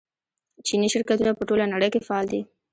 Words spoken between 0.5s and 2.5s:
چیني شرکتونه په ټوله نړۍ کې فعال دي.